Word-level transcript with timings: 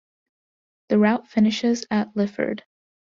The 0.89 0.97
route 0.97 1.27
finishes 1.27 1.85
at 1.91 2.15
Lifford. 2.17 2.63